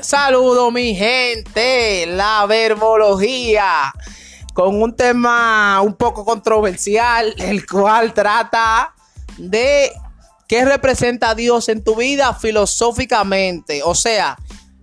[0.00, 3.92] Saludo mi gente, la verbología,
[4.54, 8.94] con un tema un poco controversial, el cual trata
[9.36, 9.92] de
[10.48, 13.82] qué representa Dios en tu vida filosóficamente.
[13.84, 14.36] O sea,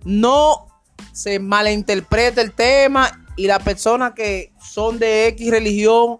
[0.04, 0.66] no
[1.12, 6.16] se malinterprete el tema y las personas que son de X religión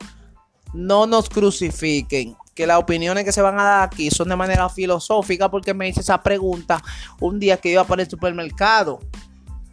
[0.74, 4.68] no nos crucifiquen que las opiniones que se van a dar aquí son de manera
[4.70, 6.82] filosófica porque me hice esa pregunta
[7.20, 8.98] un día que iba para el supermercado.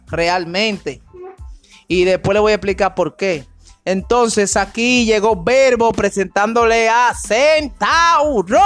[0.06, 1.00] Realmente.
[1.88, 3.46] Y después le voy a explicar por qué.
[3.86, 8.60] Entonces aquí llegó Verbo presentándole a Centauro.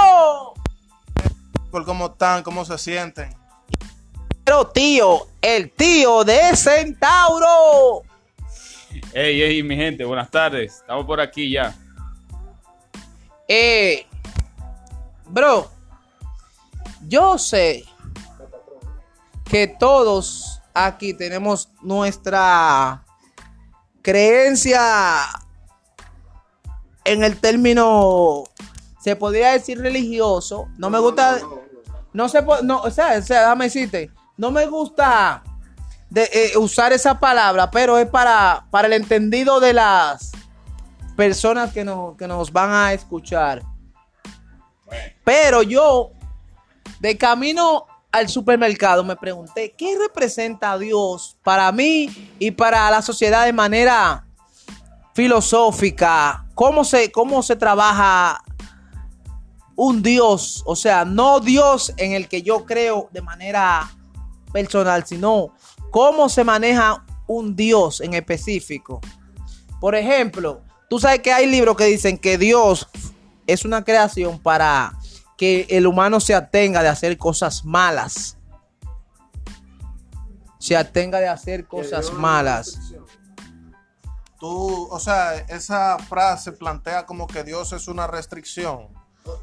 [1.71, 2.43] ¿Cómo están?
[2.43, 3.29] ¿Cómo se sienten?
[4.43, 8.01] Pero tío, el tío de Centauro.
[9.13, 10.75] Hey, hey, mi gente, buenas tardes.
[10.75, 11.73] Estamos por aquí ya.
[13.47, 14.05] Eh,
[15.29, 15.69] Bro,
[17.07, 17.85] yo sé
[19.45, 23.03] que todos aquí tenemos nuestra
[24.01, 24.81] creencia
[27.03, 28.43] en el término,
[29.01, 30.67] se podría decir religioso.
[30.77, 31.39] No, me gusta,
[32.13, 35.43] no, se no, o sea, o sea, déjame decirte, no me gusta
[36.09, 40.31] de, eh, usar esa palabra, pero es para, para el entendido de las
[41.15, 41.85] personas que,
[42.17, 43.68] que nos van a escuchar.
[45.23, 46.11] Pero yo,
[46.99, 52.09] de camino al supermercado, me pregunté, ¿qué representa Dios para mí
[52.39, 54.25] y para la sociedad de manera
[55.13, 56.45] filosófica?
[56.55, 58.43] ¿Cómo se, cómo se trabaja
[59.75, 60.63] un Dios?
[60.65, 63.89] O sea, no Dios en el que yo creo de manera
[64.51, 65.53] personal, sino
[65.91, 68.99] cómo se maneja un Dios en específico.
[69.79, 72.89] Por ejemplo, tú sabes que hay libros que dicen que Dios
[73.53, 74.93] es una creación para
[75.37, 78.37] que el humano se atenga de hacer cosas malas.
[80.59, 82.77] Se atenga de hacer cosas malas.
[84.39, 88.87] Tú, o sea, esa frase plantea como que Dios es una restricción.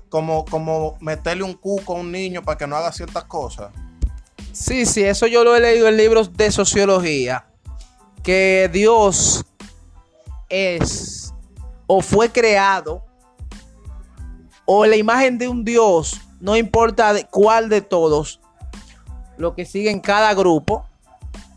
[0.08, 3.72] Como, como meterle un cuco a un niño para que no haga ciertas cosas.
[4.52, 7.46] Sí, sí, eso yo lo he leído en libros de sociología.
[8.22, 9.44] Que Dios
[10.48, 11.32] es
[11.86, 13.05] o fue creado
[14.66, 18.40] o la imagen de un Dios, no importa de cuál de todos,
[19.38, 20.84] lo que sigue en cada grupo.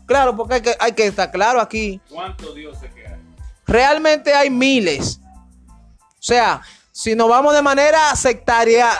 [0.06, 2.00] Claro, porque hay que, hay que estar claro aquí.
[2.08, 3.20] ¿Cuántos dioses que hay?
[3.66, 5.20] Realmente hay miles.
[5.68, 6.62] O sea,
[6.92, 8.90] si nos vamos de manera sectaria,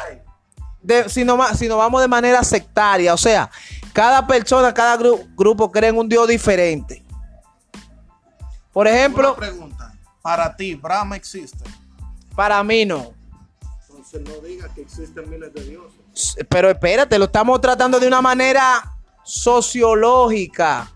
[1.07, 3.51] si, no, si nos vamos de manera sectaria, o sea,
[3.93, 4.97] cada persona, cada
[5.37, 7.05] grupo cree en un Dios diferente.
[8.73, 9.37] Por ejemplo.
[9.37, 9.93] pregunta.
[10.23, 11.65] Para ti, Brahma existe.
[12.35, 13.20] Para mí no
[14.19, 16.37] no diga que existen miles de dioses.
[16.49, 20.91] Pero espérate, lo estamos tratando de una manera sociológica.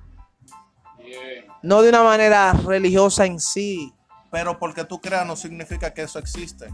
[1.63, 3.95] No de una manera religiosa en sí.
[4.31, 6.69] Pero porque tú creas no significa que eso existe.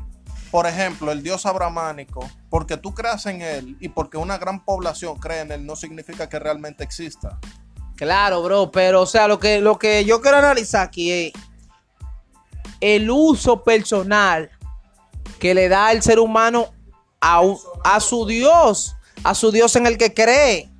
[0.51, 5.17] Por ejemplo, el dios abramánico, porque tú creas en él y porque una gran población
[5.19, 7.39] cree en él, no significa que realmente exista.
[7.95, 11.33] Claro, bro, pero o sea, lo que, lo que yo quiero analizar aquí es
[12.81, 14.51] el uso personal
[15.39, 16.69] que le da el ser humano
[17.21, 17.43] a,
[17.85, 20.71] a su Dios, a su Dios en el que cree.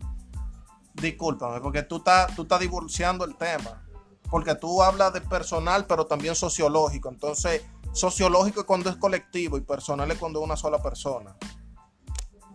[0.95, 3.87] Discúlpame, porque tú estás, tú estás divorciando el tema.
[4.31, 7.09] Porque tú hablas de personal, pero también sociológico.
[7.09, 7.63] Entonces,
[7.93, 11.37] sociológico es cuando es colectivo y personal es cuando es una sola persona.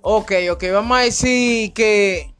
[0.01, 2.33] Ok, ok, vamos a decir que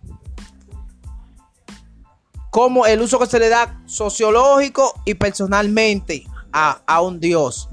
[2.51, 7.69] como el uso que se le da sociológico y personalmente a, a un Dios.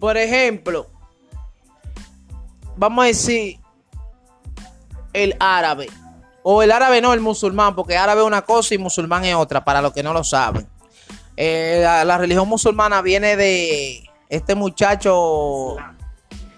[0.00, 0.86] Por ejemplo,
[2.74, 3.60] vamos a decir
[5.12, 5.88] el árabe.
[6.42, 9.62] O el árabe no, el musulmán, porque árabe es una cosa y musulmán es otra,
[9.62, 10.66] para los que no lo saben.
[11.36, 15.76] Eh, la, religión musulmana viene de este muchacho.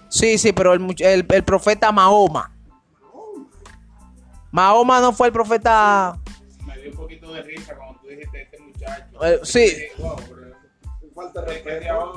[0.07, 2.49] Sí, sí, pero el, profeta Mahoma.
[4.51, 6.17] Mahoma no fue el profeta.
[6.65, 9.25] Me dio un poquito de risa cuando tú dijiste este muchacho.
[9.25, 9.73] Eh, sí
[11.13, 12.13] falta de respeto.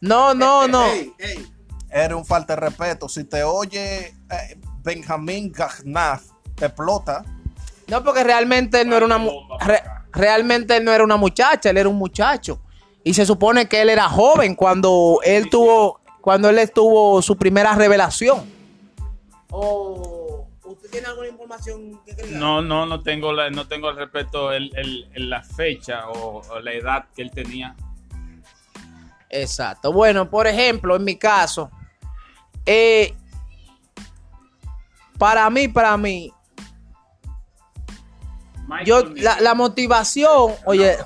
[0.00, 0.86] No, no, no.
[1.90, 3.08] Era un falta de respeto.
[3.08, 7.24] Si te oye eh, Benjamín Gagnaz, te explota.
[7.88, 9.18] No, porque realmente él no era una
[10.12, 12.60] realmente él no era una muchacha, él era un muchacho.
[13.02, 17.74] Y se supone que él era joven cuando él tuvo cuando él estuvo su primera
[17.74, 18.44] revelación.
[19.50, 24.52] ¿O usted tiene alguna información que No, no, no tengo la, no tengo el respeto
[24.52, 24.70] el,
[25.14, 27.74] la fecha o la edad que él tenía.
[29.30, 29.92] Exacto.
[29.92, 31.70] Bueno, por ejemplo, en mi caso,
[32.66, 33.14] eh,
[35.18, 36.32] para mí, para mí,
[38.84, 40.96] yo, la, la motivación, oye,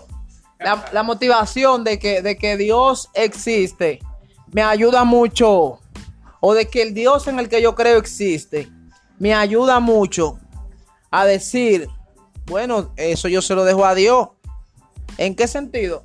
[0.58, 4.00] la, la motivación de que, de que Dios existe
[4.52, 5.80] me ayuda mucho,
[6.40, 8.70] o de que el Dios en el que yo creo existe,
[9.18, 10.38] me ayuda mucho
[11.10, 11.88] a decir,
[12.46, 14.28] bueno, eso yo se lo dejo a Dios.
[15.18, 16.04] ¿En qué sentido?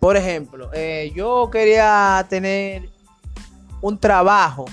[0.00, 2.88] Por ejemplo, eh, yo quería tener
[3.82, 4.64] un trabajo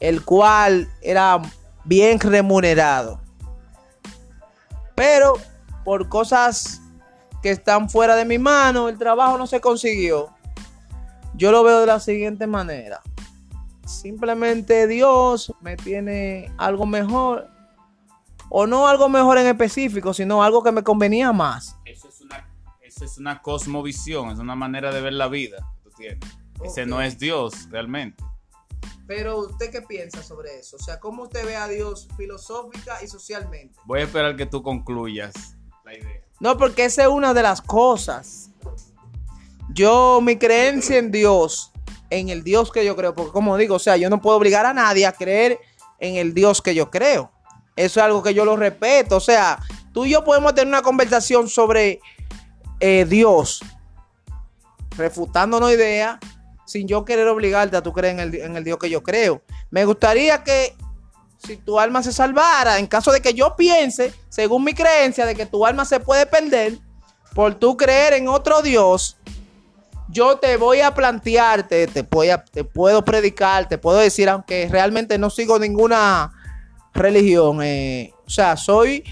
[0.00, 1.40] el cual era
[1.84, 3.20] bien remunerado.
[4.94, 5.34] Pero
[5.84, 6.80] por cosas
[7.42, 10.30] que están fuera de mi mano, el trabajo no se consiguió.
[11.34, 13.02] Yo lo veo de la siguiente manera.
[13.86, 17.50] Simplemente Dios me tiene algo mejor.
[18.48, 21.76] O no algo mejor en específico, sino algo que me convenía más.
[22.96, 26.18] Eso es una, cosmovisión, es una manera de ver la vida que tú tienes.
[26.64, 28.24] Ese no es Dios realmente.
[29.06, 30.76] Pero usted qué piensa sobre eso?
[30.76, 33.78] O sea, ¿cómo usted ve a Dios filosófica y socialmente?
[33.84, 36.22] Voy a esperar que tú concluyas la idea.
[36.40, 38.50] No, porque esa es una de las cosas.
[39.74, 41.72] Yo, mi creencia en Dios,
[42.08, 44.64] en el Dios que yo creo, porque como digo, o sea, yo no puedo obligar
[44.64, 45.60] a nadie a creer
[45.98, 47.30] en el Dios que yo creo.
[47.76, 49.18] Eso es algo que yo lo respeto.
[49.18, 49.60] O sea,
[49.92, 52.00] tú y yo podemos tener una conversación sobre
[52.80, 53.62] eh, Dios,
[54.96, 56.18] refutándonos ideas,
[56.64, 59.42] sin yo querer obligarte a tú creer en el, en el Dios que yo creo.
[59.70, 60.74] Me gustaría que
[61.38, 65.34] si tu alma se salvara, en caso de que yo piense, según mi creencia, de
[65.34, 66.78] que tu alma se puede perder
[67.34, 69.16] por tú creer en otro Dios,
[70.08, 74.68] yo te voy a plantearte, te, voy a- te puedo predicar, te puedo decir, aunque
[74.70, 76.32] realmente no sigo ninguna
[76.94, 79.04] religión, eh, o sea, soy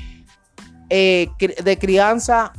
[0.89, 2.53] eh, de crianza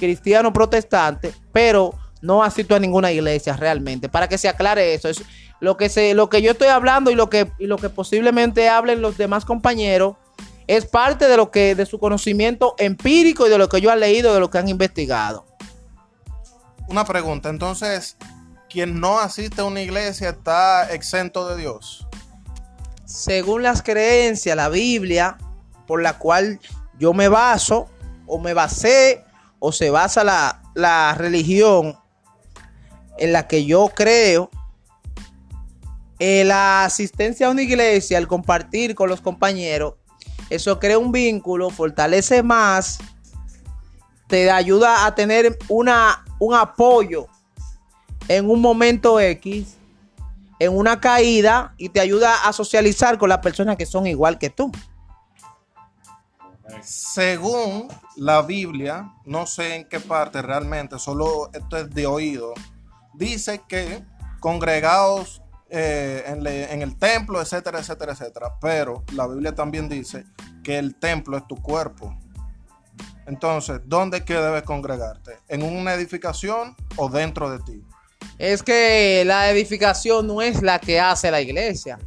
[0.00, 5.08] cristiano protestante, pero no asisto a ninguna iglesia realmente, para que se aclare eso.
[5.08, 5.22] Es
[5.60, 8.68] lo que se, lo que yo estoy hablando y lo que, y lo que posiblemente
[8.68, 10.16] hablen los demás compañeros
[10.66, 13.96] es parte de lo que, de su conocimiento empírico y de lo que yo he
[13.96, 15.44] leído, de lo que han investigado.
[16.88, 18.16] Una pregunta, entonces,
[18.68, 22.06] quien no asiste a una iglesia está exento de Dios.
[23.04, 25.36] según las creencias, la Biblia,
[25.86, 26.60] por la cual
[26.98, 27.88] yo me baso,
[28.30, 29.24] o me basé,
[29.60, 31.96] o se basa la, la religión
[33.18, 34.50] en la que yo creo,
[36.18, 39.94] eh, la asistencia a una iglesia, el compartir con los compañeros,
[40.48, 42.98] eso crea un vínculo, fortalece más,
[44.26, 47.26] te ayuda a tener una, un apoyo
[48.26, 49.76] en un momento X
[50.60, 54.50] en una caída y te ayuda a socializar con las personas que son igual que
[54.50, 54.70] tú.
[56.82, 62.52] Según la Biblia, no sé en qué parte realmente, solo esto es de oído,
[63.14, 64.04] dice que
[64.40, 68.54] congregados eh, en, le- en el templo, etcétera, etcétera, etcétera.
[68.60, 70.24] Pero la Biblia también dice
[70.64, 72.16] que el templo es tu cuerpo.
[73.26, 75.38] Entonces, ¿dónde es que debes congregarte?
[75.48, 77.84] ¿En una edificación o dentro de ti?
[78.38, 81.98] Es que la edificación no es la que hace la iglesia,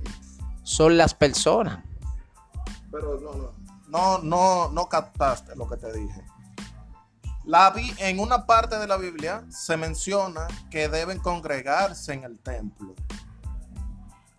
[0.64, 1.84] son las personas.
[2.92, 3.63] Pero no, no.
[3.94, 6.26] No, no, no captaste lo que te dije.
[7.46, 12.96] La en una parte de la Biblia se menciona que deben congregarse en el templo.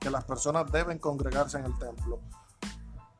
[0.01, 2.21] Que las personas deben congregarse en el templo.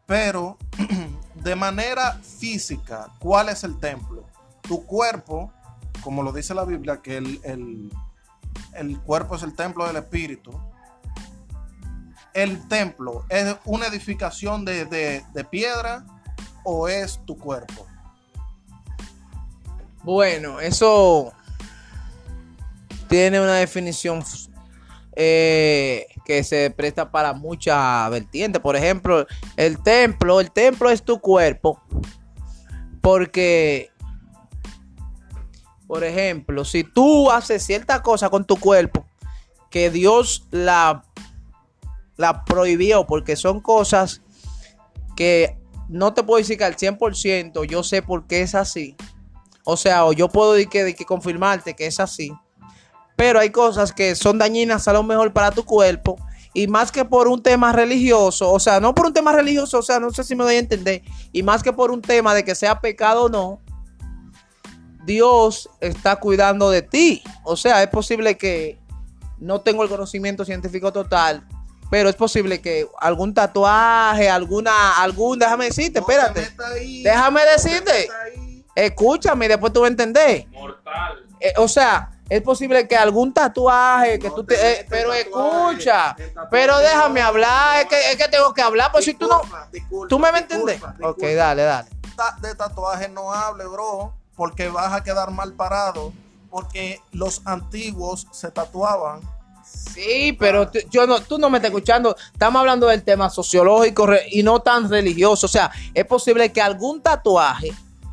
[0.07, 0.59] Pero
[1.37, 4.25] de manera física, ¿cuál es el templo?
[4.63, 5.53] Tu cuerpo,
[6.03, 7.93] como lo dice la Biblia, que el, el-
[8.73, 10.51] el cuerpo es el templo del Espíritu
[12.33, 16.05] el templo es una edificación de, de- de piedra
[16.65, 17.87] o es tu cuerpo?
[20.03, 21.33] Bueno, eso
[23.09, 24.23] tiene una definición
[25.17, 28.61] eh, que se presta para muchas vertientes.
[28.61, 31.81] Por ejemplo, el templo, el templo es tu cuerpo.
[33.01, 33.91] Porque,
[35.87, 39.07] por ejemplo, si tú haces cierta cosa con tu cuerpo
[39.71, 41.05] que Dios la,
[42.17, 44.23] la prohibió, porque son cosas
[45.17, 48.97] que no te puedo decir que al 100% yo sé por qué es así.
[49.65, 52.33] O sea, o yo puedo decir que, que confirmarte que es así.
[53.17, 56.17] Pero hay cosas que son dañinas a lo mejor para tu cuerpo.
[56.53, 59.83] Y más que por un tema religioso, o sea, no por un tema religioso, o
[59.83, 61.03] sea, no sé si me doy a entender.
[61.33, 63.61] Y más que por un tema de que sea pecado o no,
[65.05, 67.23] Dios está cuidando de ti.
[67.43, 68.79] O sea, es posible que
[69.39, 71.47] no tengo el conocimiento científico total,
[71.95, 76.53] pero es posible que algún tatuaje, alguna, algún, déjame decirte, espérate.
[77.05, 78.09] Déjame decirte.
[78.75, 80.49] Escúchame y después tú vas a entender.
[80.49, 81.25] Mortal.
[81.39, 84.57] Eh, o sea, es posible que algún tatuaje que tú te.
[84.57, 86.17] eh, pero escucha,
[86.51, 87.83] pero déjame hablar.
[87.83, 88.91] Es que, es que tengo que hablar.
[88.91, 89.43] Pues si tú no.
[90.09, 90.81] ¿Tú me vas a entender?
[91.01, 91.89] Ok, dale, dale.
[92.41, 96.13] de tatuaje no hable, bro, porque vas a quedar mal parado.
[96.51, 99.21] Porque los antiguos se tatuaban.
[99.75, 102.17] Sí, pero yo no, tú no me estás escuchando.
[102.33, 105.47] Estamos hablando del tema sociológico y no tan religioso.
[105.47, 107.73] O sea, es posible que algún tatuaje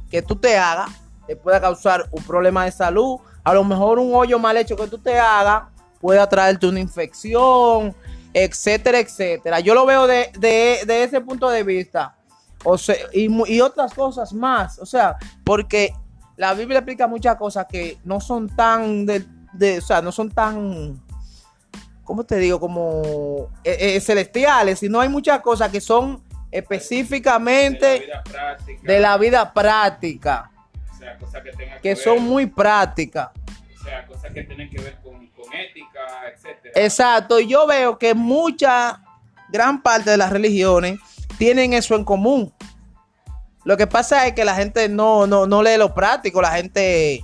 [0.10, 0.90] que tú te hagas
[1.28, 3.20] te pueda causar un problema de salud.
[3.44, 5.64] A lo mejor un hoyo mal hecho que tú te hagas
[6.00, 7.96] pueda traerte una infección,
[8.34, 9.60] etcétera, etcétera.
[9.60, 12.16] Yo lo veo de, de- ese punto de vista.
[12.64, 14.80] O sea, y, y otras cosas más.
[14.80, 15.94] O sea, porque
[16.38, 20.30] la Biblia explica muchas cosas que no son tan de, de- o sea, no son
[20.32, 21.00] tan
[22.12, 22.60] ¿cómo te digo?
[22.60, 28.82] Como eh, eh, celestiales, sino hay muchas cosas que son específicamente práctica.
[28.84, 30.52] de la vida práctica,
[30.94, 33.30] O sea, cosas que tengan que ver- son muy prácticas.
[33.80, 36.00] O sea, cosas que tienen que ver con, con ética,
[36.36, 36.74] etcétera.
[36.76, 39.02] Exacto, y yo veo que mucha,
[39.48, 41.00] gran parte de las religiones
[41.38, 42.54] tienen eso en común.
[43.64, 47.24] Lo que pasa es que la gente no, no, no lee lo práctico, la gente,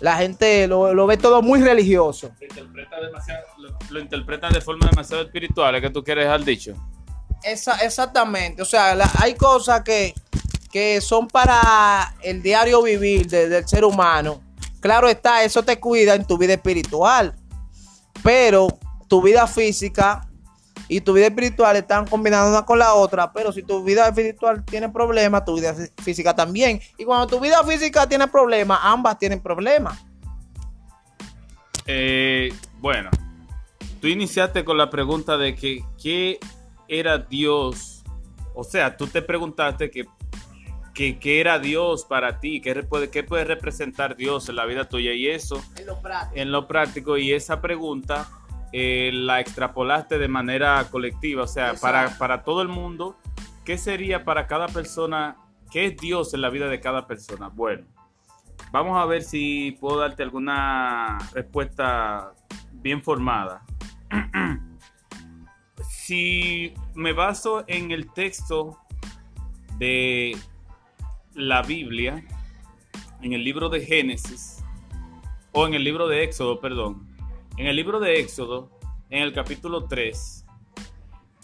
[0.00, 2.30] la gente lo, lo ve todo muy religioso.
[2.38, 6.44] Se interpreta demasiado, lo, lo interpretan de forma demasiado espiritual, es que tú quieres dejar
[6.44, 6.74] dicho.
[7.42, 10.14] Esa- exactamente, o sea, la- hay cosas que,
[10.70, 14.40] que son para el diario vivir de- del ser humano.
[14.80, 17.34] Claro está, eso te cuida en tu vida espiritual,
[18.22, 18.68] pero
[19.08, 20.27] tu vida física
[20.88, 24.64] y tu vida espiritual están combinadas una con la otra, pero si tu vida espiritual
[24.64, 26.80] tiene problemas, tu vida fí- física también.
[26.96, 29.98] Y cuando tu vida física tiene problemas, ambas tienen problemas.
[31.86, 33.10] Eh, bueno,
[34.00, 36.38] tú iniciaste con la pregunta de que qué
[36.86, 38.02] era Dios.
[38.54, 40.06] O sea, tú te preguntaste que,
[40.94, 44.88] que- qué era Dios para ti, qué puede, qué puede representar Dios en la vida
[44.88, 45.62] tuya y eso
[46.34, 48.28] en lo práctico y esa pregunta
[48.72, 53.16] eh, la extrapolaste de manera colectiva, o sea, para, para todo el mundo,
[53.64, 55.36] ¿qué sería para cada persona,
[55.70, 57.48] qué es Dios en la vida de cada persona?
[57.48, 57.86] Bueno,
[58.72, 62.32] vamos a ver si puedo darte alguna respuesta
[62.72, 63.64] bien formada.
[65.90, 68.78] si me baso en el texto
[69.78, 70.36] de
[71.34, 72.24] la Biblia,
[73.22, 74.64] en el libro de Génesis,
[75.52, 77.07] o en el libro de Éxodo, perdón.
[77.58, 78.70] En el libro de Éxodo,
[79.10, 80.46] en el capítulo 3,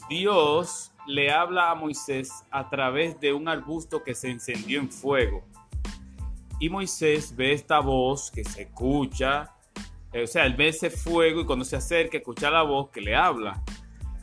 [0.09, 5.45] Dios le habla a Moisés a través de un arbusto que se encendió en fuego.
[6.61, 9.57] Y Moisés ve esta voz que se escucha,
[10.13, 13.01] eh, o sea, él ve ese fuego y cuando se acerca, escucha la voz que
[13.01, 13.61] le habla.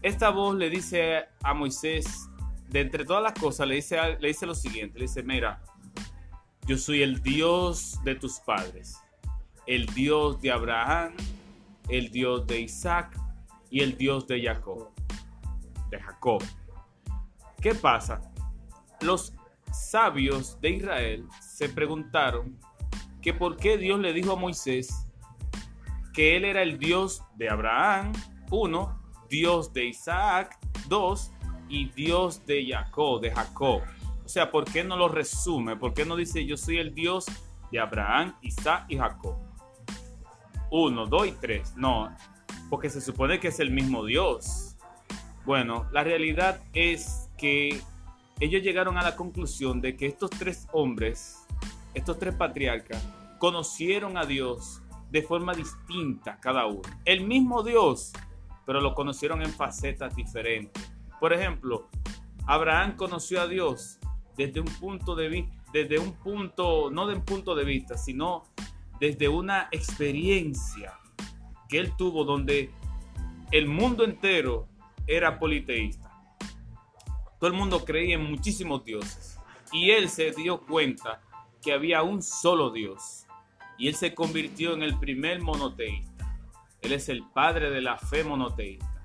[0.01, 2.29] Esta voz le dice a Moisés,
[2.69, 5.62] de entre todas las cosas, le dice, le dice lo siguiente, le dice, mira,
[6.65, 8.95] yo soy el Dios de tus padres,
[9.67, 11.15] el Dios de Abraham,
[11.89, 13.17] el Dios de Isaac
[13.69, 14.89] y el Dios de Jacob.
[15.89, 16.43] De Jacob.
[17.61, 18.21] ¿Qué pasa?
[19.01, 19.33] Los
[19.71, 22.57] sabios de Israel se preguntaron
[23.21, 25.07] que por qué Dios le dijo a Moisés
[26.13, 28.11] que él era el Dios de Abraham,
[28.50, 30.57] uno, Dios de Isaac,
[30.88, 31.31] dos,
[31.71, 33.81] y Dios de Jacob, de Jacob.
[34.25, 35.77] O sea, ¿por qué no lo resume?
[35.77, 37.25] ¿Por qué no dice yo soy el Dios
[37.71, 39.38] de Abraham, Isaac y Jacob?
[40.71, 41.75] Uno, dos y tres.
[41.75, 42.15] No,
[42.69, 44.77] porque se supone que es el mismo Dios.
[45.45, 47.81] Bueno, la realidad es que
[48.39, 51.45] ellos llegaron a la conclusión de que estos tres hombres,
[51.93, 53.05] estos tres patriarcas,
[53.37, 56.81] conocieron a Dios de forma distinta cada uno.
[57.03, 58.13] El mismo Dios,
[58.65, 60.91] pero lo conocieron en facetas diferentes.
[61.19, 61.89] Por ejemplo,
[62.47, 63.99] Abraham conoció a Dios
[64.37, 68.43] desde un punto de vista, desde un punto, no de un punto de vista, sino
[69.01, 70.93] desde una experiencia
[71.67, 72.70] que él tuvo donde
[73.51, 74.67] el mundo entero
[75.08, 76.12] era politeísta.
[77.39, 79.39] Todo el mundo creía en muchísimos dioses.
[79.72, 81.20] Y él se dio cuenta
[81.63, 83.25] que había un solo Dios.
[83.79, 86.38] Y él se convirtió en el primer monoteísta.
[86.84, 89.03] Él es el padre de la fe monoteísta.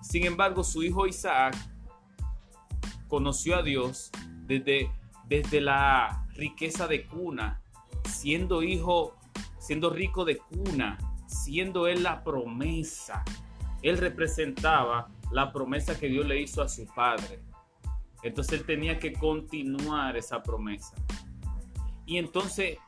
[0.00, 1.54] Sin embargo, su hijo Isaac
[3.08, 4.10] conoció a Dios
[4.46, 4.90] desde,
[5.26, 7.60] desde la riqueza de cuna,
[8.08, 9.16] siendo hijo,
[9.58, 13.24] siendo rico de cuna, siendo él la promesa.
[13.82, 17.40] Él representaba la promesa que Dios le hizo a su padre.
[18.22, 20.94] Entonces él tenía que continuar esa promesa.
[22.06, 22.78] Y entonces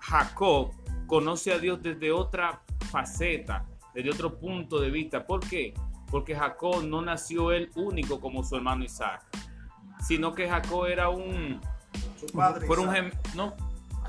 [0.00, 0.72] Jacob
[1.06, 5.26] conoce a Dios desde otra faceta, desde otro punto de vista.
[5.26, 5.72] ¿Por qué?
[6.10, 9.24] Porque Jacob no nació él único como su hermano Isaac,
[10.00, 11.60] sino que Jacob era un...
[12.18, 12.66] Su padre.
[12.66, 12.90] Fue un
[13.36, 13.54] no,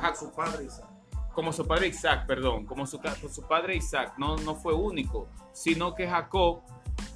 [0.01, 0.87] Ah, su padre Isaac.
[1.33, 2.99] como su padre Isaac, perdón, como su,
[3.31, 6.61] su padre Isaac no, no fue único, sino que Jacob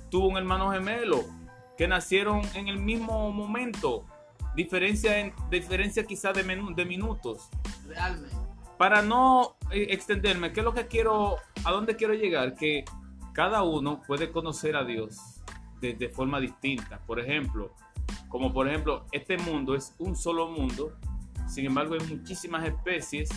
[0.09, 1.23] tuvo un hermano gemelo
[1.77, 4.05] que nacieron en el mismo momento,
[4.55, 7.49] diferencia, en, diferencia quizá de, menú, de minutos.
[7.87, 8.35] Realmente.
[8.77, 12.55] Para no eh, extenderme, ¿qué es lo que quiero, a dónde quiero llegar?
[12.55, 12.85] Que
[13.33, 15.41] cada uno puede conocer a Dios
[15.81, 16.99] de, de forma distinta.
[17.05, 17.73] Por ejemplo,
[18.29, 20.93] como por ejemplo, este mundo es un solo mundo,
[21.47, 23.29] sin embargo hay muchísimas especies,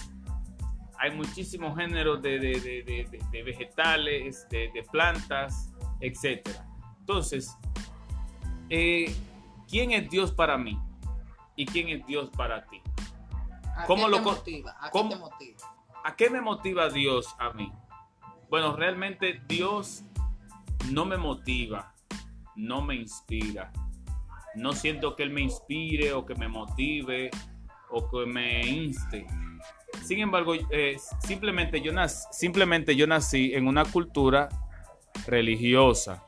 [0.98, 6.48] hay muchísimos géneros de, de- de- de- vegetales, de, de plantas, etc.
[7.00, 7.56] Entonces,
[8.70, 9.14] eh,
[9.68, 10.78] ¿quién es Dios para mí?
[11.54, 12.80] ¿Y quién es Dios para ti?
[13.76, 14.76] ¿A ¿Cómo qué lo te co- motiva?
[14.80, 15.58] ¿A cómo- qué te motiva?
[16.04, 17.70] ¿A qué me motiva Dios a mí?
[18.48, 20.04] Bueno, realmente Dios
[20.90, 21.94] no me motiva,
[22.54, 23.72] no me inspira.
[24.54, 27.30] No siento que Él me inspire o que me motive
[27.90, 29.26] o que me inste.
[30.05, 34.49] Sin embargo, eh, simplemente, yo nací, simplemente yo nací en una cultura
[35.26, 36.25] religiosa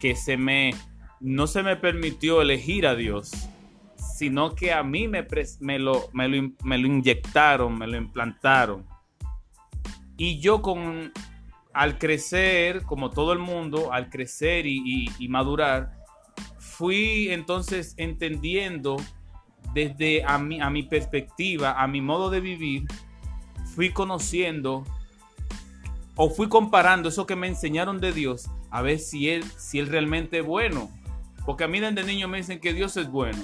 [0.00, 0.74] que se me,
[1.20, 3.30] no se me permitió elegir a Dios,
[3.96, 5.22] sino que a mí me,
[5.78, 8.86] lo, me, lo, me lo inyectaron, me lo implantaron.
[10.16, 11.12] Y yo con,
[11.72, 15.92] al crecer, como todo el mundo, al crecer y- y madurar,
[16.58, 18.96] fui entonces entendiendo
[19.74, 22.86] desde a mi, a mi perspectiva, a mi modo de vivir,
[23.74, 24.84] fui conociendo
[26.14, 29.88] o fui comparando eso que me enseñaron de Dios a ver si él, si él
[29.88, 30.90] realmente es bueno.
[31.44, 33.38] Porque a mí desde niño me dicen que Dios es bueno.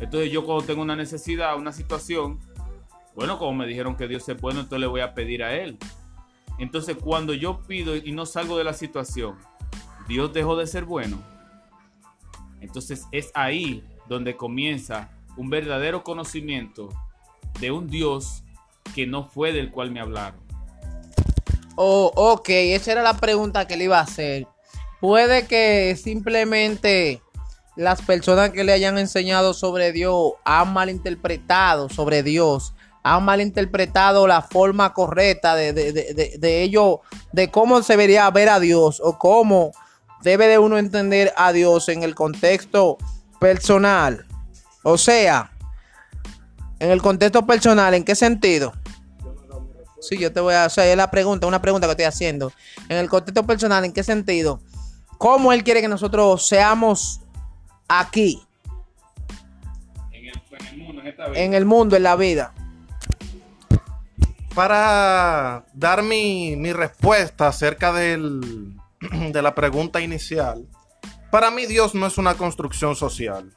[0.00, 2.38] Entonces yo cuando tengo una necesidad, una situación,
[3.14, 5.78] bueno, como me dijeron que Dios es bueno, entonces le voy a pedir a Él.
[6.58, 9.36] Entonces cuando yo pido y no salgo de la situación,
[10.08, 11.18] Dios dejó de ser bueno.
[12.60, 16.90] Entonces es ahí donde comienza un verdadero conocimiento
[17.60, 18.42] de un Dios
[18.94, 20.40] que no fue del cual me hablaron.
[21.76, 24.46] Oh, ok, esa era la pregunta que le iba a hacer.
[25.00, 27.22] Puede que simplemente
[27.76, 32.74] las personas que le hayan enseñado sobre Dios han malinterpretado sobre Dios,
[33.04, 37.00] han malinterpretado la forma correcta de, de, de, de, ello,
[37.32, 39.70] de cómo se debería ver a Dios o cómo
[40.22, 42.98] debe de uno entender a Dios en el contexto
[43.38, 44.27] personal.
[44.90, 45.52] O sea,
[46.78, 48.72] en el contexto personal, ¿en qué sentido?
[50.00, 52.52] Sí, yo te voy a hacer la pregunta, una pregunta que estoy haciendo.
[52.88, 54.62] En el contexto personal, ¿en qué sentido?
[55.18, 57.20] ¿Cómo Él quiere que nosotros seamos
[57.86, 58.42] aquí,
[60.10, 61.40] En el, mundo, en esta vida.
[61.42, 62.54] en el mundo, en la vida?
[64.54, 68.74] Para dar mi, mi respuesta acerca del,
[69.32, 70.66] de la pregunta inicial,
[71.30, 73.52] para mí Dios no es una construcción social.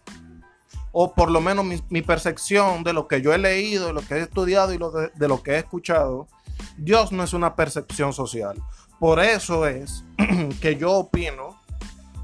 [0.91, 4.01] O por lo menos mi, mi percepción de lo que yo he leído, de lo
[4.01, 6.27] que he estudiado y lo de, de lo que he escuchado,
[6.77, 8.62] Dios no es una percepción social.
[8.99, 10.04] Por eso es
[10.62, 11.60] que yo opino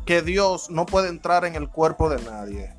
[0.05, 2.73] que Dios no puede entrar en el cuerpo de nadie.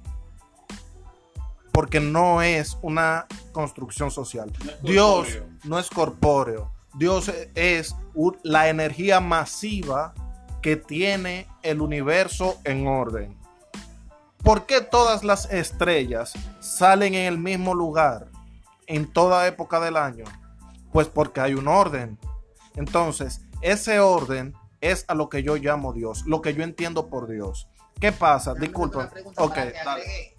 [1.72, 4.50] Porque no es una construcción social.
[4.64, 6.72] No Dios no es corpóreo.
[6.94, 7.94] Dios es
[8.42, 10.14] la energía masiva
[10.62, 13.37] que tiene el universo en orden.
[14.42, 18.28] ¿Por qué todas las estrellas salen en el mismo lugar
[18.86, 20.24] en toda época del año?
[20.92, 22.18] Pues porque hay un orden.
[22.76, 27.28] Entonces, ese orden es a lo que yo llamo Dios, lo que yo entiendo por
[27.28, 27.68] Dios.
[28.00, 28.54] ¿Qué pasa?
[28.54, 29.10] Disculpa.
[29.36, 30.34] Ok, dale.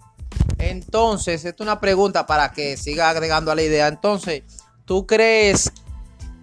[0.58, 3.88] Entonces, esta es una pregunta para que siga agregando a la idea.
[3.88, 4.42] Entonces,
[4.84, 5.72] ¿tú crees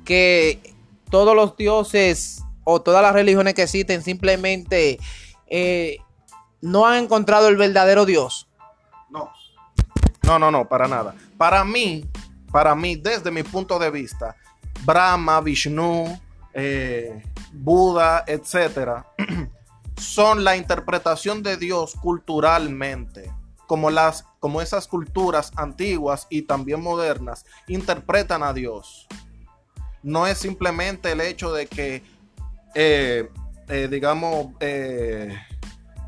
[0.05, 0.75] que
[1.09, 4.99] todos los dioses o todas las religiones que existen simplemente
[5.47, 5.97] eh,
[6.61, 8.47] no han encontrado el verdadero Dios?
[9.09, 9.31] No.
[10.23, 11.15] No, no, no, para nada.
[11.37, 12.09] Para mí,
[12.51, 14.35] para mí, desde mi punto de vista,
[14.83, 16.19] Brahma, Vishnu,
[16.53, 19.05] eh, Buda, etcétera,
[19.97, 23.31] son la interpretación de Dios culturalmente,
[23.67, 29.07] como las, como esas culturas antiguas y también modernas interpretan a Dios.
[30.03, 32.03] No es simplemente el hecho de que,
[32.75, 33.29] eh,
[33.67, 34.47] eh, digamos,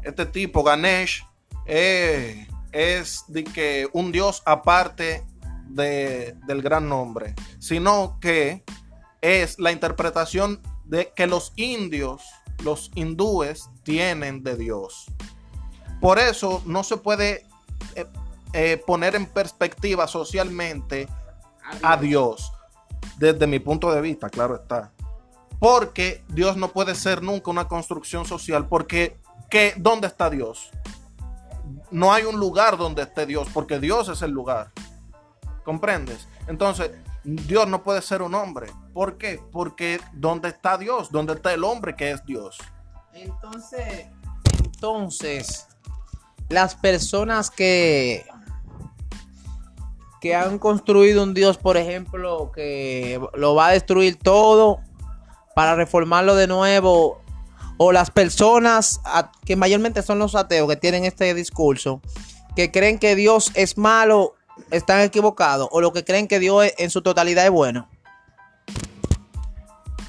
[0.03, 1.25] este tipo, Ganesh,
[1.65, 5.25] eh, es de que un dios aparte
[5.67, 8.63] de- del gran nombre, sino que
[9.21, 12.23] es la interpretación de que los indios,
[12.63, 15.05] los hindúes, tienen de Dios.
[16.01, 17.45] Por eso no se puede
[17.95, 18.05] eh,
[18.53, 21.07] eh, poner en perspectiva socialmente
[21.83, 22.51] a Dios,
[23.17, 24.91] desde mi punto de vista, claro está.
[25.59, 29.17] Porque Dios no puede ser nunca una construcción social, porque
[29.49, 30.71] ¿qué, ¿dónde está Dios?
[31.91, 34.71] No hay un lugar donde esté Dios, porque Dios es el lugar.
[35.63, 36.27] ¿Comprendes?
[36.47, 36.91] Entonces,
[37.23, 38.71] Dios no puede ser un hombre.
[38.93, 39.41] ¿Por qué?
[39.51, 41.11] Porque ¿dónde está Dios?
[41.11, 42.57] ¿Dónde está el hombre que es Dios?
[43.13, 44.07] Entonces,
[44.63, 45.67] entonces,
[46.49, 48.25] las personas que
[50.19, 54.79] que han construido un Dios, por ejemplo, que lo va a destruir todo
[55.55, 57.18] para reformarlo de nuevo,
[57.81, 62.01] o las personas a- que mayormente son los ateos que tienen este discurso,
[62.55, 64.35] que creen que Dios es malo,
[64.69, 67.89] están equivocados, o los que creen que Dios es- en su totalidad es bueno.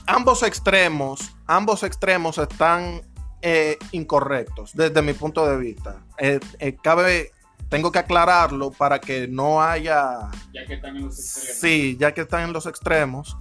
[0.07, 3.03] ambos extremos, ambos extremos están
[3.43, 6.03] eh, incorrectos desde mi punto de vista.
[6.19, 7.31] Eh, eh, cabe,
[7.69, 11.59] tengo que aclararlo para que no haya, Ya que están en los extremos.
[11.61, 13.37] sí, ya que están en los extremos.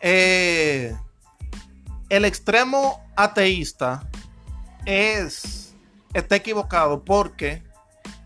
[0.00, 0.96] Eh,
[2.08, 4.08] el extremo ateísta
[4.84, 5.74] es
[6.14, 7.62] está equivocado porque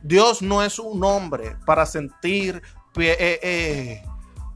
[0.02, 2.62] Dios no es un hombre para sentir
[2.96, 4.02] eh, eh,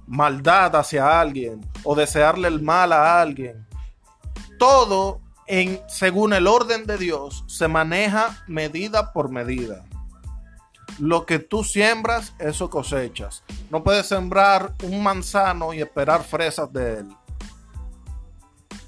[0.06, 3.66] maldad hacia alguien o desearle el mal a alguien.
[4.58, 9.84] Todo en según el orden de Dios se maneja medida por medida.
[10.98, 13.42] Lo que tú siembras, eso cosechas.
[13.70, 17.16] No puedes sembrar un manzano y esperar fresas de él.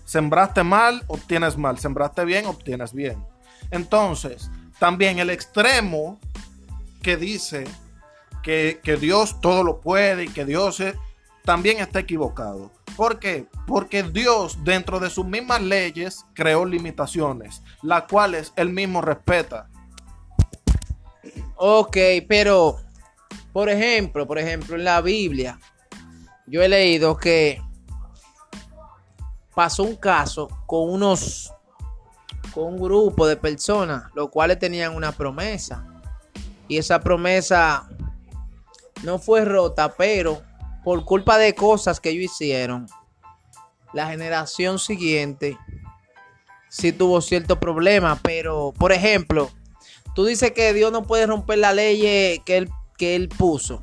[0.09, 1.79] Sembraste mal, obtienes mal.
[1.79, 3.23] Sembraste bien, obtienes bien.
[3.71, 6.19] Entonces, también el extremo
[7.03, 7.65] que dice
[8.43, 10.83] que, que Dios todo lo puede y que Dios
[11.45, 12.71] también está equivocado.
[12.97, 13.49] ¿Por qué?
[13.67, 19.69] Porque Dios dentro de sus mismas leyes creó limitaciones, las cuales él mismo respeta.
[21.57, 22.79] Ok, pero,
[23.53, 25.61] por ejemplo, por ejemplo, en la Biblia,
[26.47, 27.61] yo he leído que
[29.59, 31.53] pasó un caso con unos,
[32.55, 35.85] con un grupo de personas, los cuales tenían una promesa.
[36.69, 37.89] Y esa promesa
[39.03, 40.41] no fue rota, pero
[40.85, 42.87] por culpa de cosas que ellos hicieron,
[43.93, 45.59] la generación siguiente
[46.69, 48.17] sí tuvo cierto problema.
[48.23, 49.51] Pero, por ejemplo,
[50.15, 53.83] Tú dices que Dios no puede romper la ley que él, que él puso.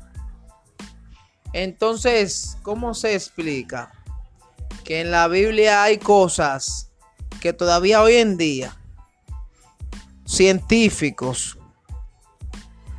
[1.54, 3.95] Entonces, ¿cómo se explica
[4.86, 6.92] que en la Biblia hay cosas
[7.40, 8.76] que todavía hoy en día
[10.24, 11.58] científicos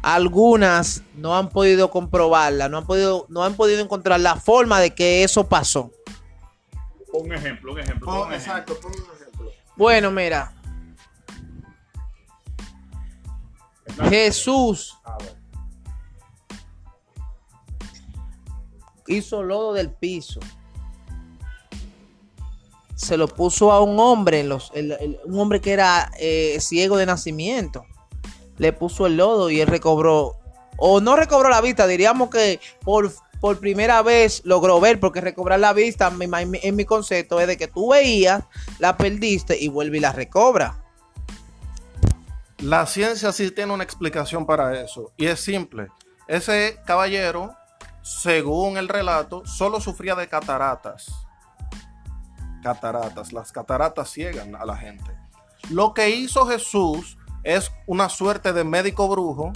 [0.01, 4.93] algunas no han podido comprobarla, no han podido no han podido encontrar la forma de
[4.93, 5.91] que eso pasó?
[7.13, 8.05] Un ejemplo, un ejemplo.
[8.05, 8.35] Pon- un ejemplo.
[8.37, 9.51] exacto, pon un ejemplo.
[9.75, 10.53] Bueno, mira,
[14.09, 15.35] Jesús A ver.
[19.07, 20.39] hizo lodo del piso.
[22.97, 24.71] Se lo puso a un hombre, en los,
[25.23, 27.85] un hombre que era eh, ciego de nacimiento.
[28.57, 30.35] Le puso el lodo y él recobró,
[30.77, 35.59] o no recobró la vista, diríamos que por, por primera vez logró ver, porque recobrar
[35.59, 38.43] la vista, mi- mi- en mi concepto, es de que tú veías,
[38.79, 40.83] la perdiste y vuelve y la recobra.
[42.57, 45.89] La ciencia sí tiene una explicación para eso y es simple.
[46.27, 47.53] Ese caballero,
[48.01, 51.05] según el relato, solo sufría de cataratas.
[52.67, 55.09] Cataratas, las cataratas ciegan a la gente.
[55.69, 59.53] Lo que hizo Jesús es una suerte de médico brujo,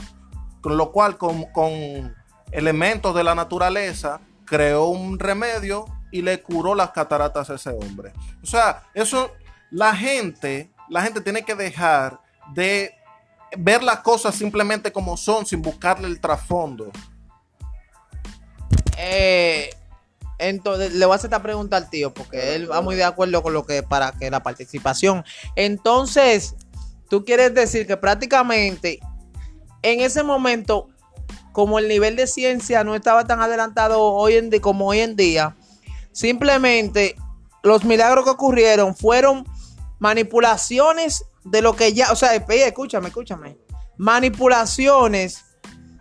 [0.61, 2.15] con lo cual con, con
[2.53, 8.13] elementos de la naturaleza creó un remedio y le curó las cataratas a ese hombre.
[8.41, 9.31] O sea, eso
[9.71, 12.21] la gente, la gente tiene que dejar
[12.53, 12.95] de
[13.57, 16.91] ver las cosas simplemente como son sin buscarle el trasfondo.
[18.97, 19.69] Eh,
[20.41, 23.41] entonces, le voy a hacer esta pregunta al tío, porque él va muy de acuerdo
[23.41, 25.23] con lo que para que la participación.
[25.55, 26.55] Entonces,
[27.09, 28.99] tú quieres decir que prácticamente
[29.83, 30.89] en ese momento,
[31.53, 35.15] como el nivel de ciencia no estaba tan adelantado hoy en día como hoy en
[35.15, 35.55] día,
[36.11, 37.15] simplemente
[37.63, 39.45] los milagros que ocurrieron fueron
[39.99, 43.57] manipulaciones de lo que ya, o sea, espe- escúchame, escúchame,
[43.97, 45.45] manipulaciones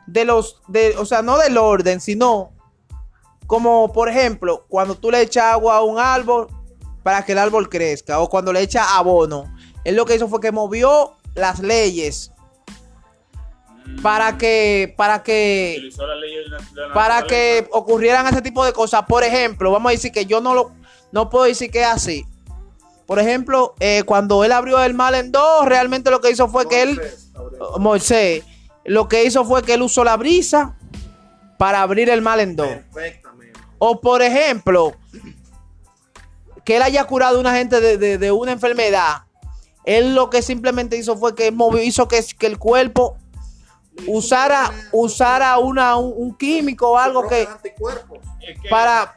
[0.06, 2.52] de los, de, o sea, no del orden, sino
[3.50, 6.46] como por ejemplo, cuando tú le echas agua a un árbol
[7.02, 10.40] para que el árbol crezca, o cuando le echas abono, él lo que hizo fue
[10.40, 12.30] que movió las leyes
[14.04, 15.90] para que, para que,
[16.94, 19.02] para que ocurrieran ese tipo de cosas.
[19.08, 20.70] Por ejemplo, vamos a decir que yo no lo,
[21.10, 22.24] no puedo decir que es así.
[23.04, 26.68] Por ejemplo, eh, cuando él abrió el mal en dos, realmente lo que hizo fue
[26.68, 27.00] que él,
[27.80, 28.44] Moisés,
[28.84, 30.76] lo que hizo fue que él usó la brisa
[31.58, 32.68] para abrir el mal en dos.
[33.82, 34.92] O por ejemplo,
[36.64, 39.22] que él haya curado a una gente de, de- de una enfermedad.
[39.84, 43.16] Él lo que simplemente hizo fue que movió- hizo que, que el cuerpo
[44.06, 47.48] usara, usara una, un, un químico o algo que
[48.68, 49.16] para,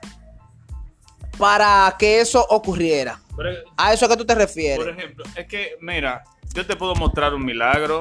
[1.37, 3.19] para que eso ocurriera.
[3.35, 4.87] pero- A eso es que tú te Por refieres.
[4.97, 6.23] ejemplo, es que, mira,
[6.53, 7.99] yo te puedo mostrar un milagro.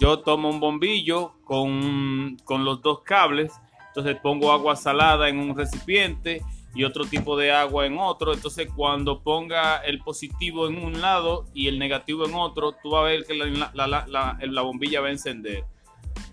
[0.00, 3.50] Yo tomo un bombillo con, con los dos cables.
[3.98, 6.42] Entonces pongo agua salada en un recipiente
[6.74, 8.32] y otro tipo de agua en otro.
[8.32, 13.00] Entonces, cuando ponga el positivo en un lado y el negativo en otro, tú vas
[13.00, 15.64] a ver que la, la, la, la bombilla va a encender.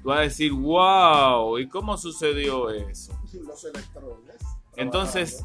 [0.04, 3.20] Tú vas a decir, wow, ¿y cómo sucedió eso?
[3.44, 4.36] Los electrones.
[4.76, 5.44] Entonces,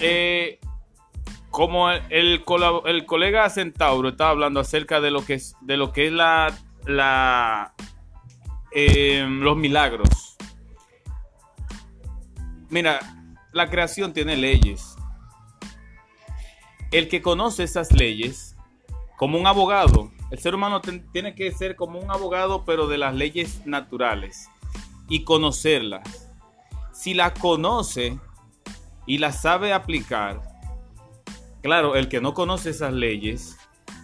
[0.00, 0.60] eh,
[1.50, 6.12] como el, colega Centauro estaba hablando acerca de lo que es, de lo que es
[6.12, 7.74] la,
[8.72, 10.35] eh, los milagros.
[12.68, 13.00] Mira,
[13.52, 14.96] la creación tiene leyes.
[16.90, 18.56] El que conoce esas leyes,
[19.16, 20.80] como un abogado, el ser humano
[21.12, 24.48] tiene que ser como un abogado, pero de las leyes naturales
[25.08, 26.28] y conocerlas.
[26.92, 28.18] Si las conoce
[29.06, 30.42] y las sabe aplicar,
[31.62, 33.56] claro, el que no conoce esas leyes,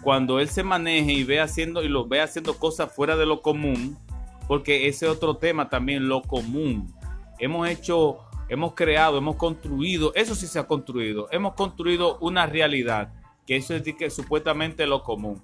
[0.02, 3.42] cuando él se maneje y ve haciendo y lo ve haciendo cosas fuera de lo
[3.42, 3.98] común,
[4.46, 6.94] porque ese otro tema también lo común.
[7.38, 8.20] Hemos hecho
[8.52, 13.10] hemos creado, hemos construido, eso sí se ha construido, hemos construido una realidad,
[13.46, 15.42] que eso es que supuestamente lo común.